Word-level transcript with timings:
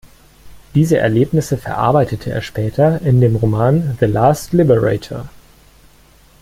Diese 0.73 0.97
Erlebnisse 0.97 1.57
verarbeitete 1.59 2.31
er 2.31 2.41
später 2.41 3.03
in 3.03 3.21
dem 3.21 3.35
Roman 3.35 3.97
"The 3.99 4.07
Last 4.07 4.51
Liberator". 4.51 5.29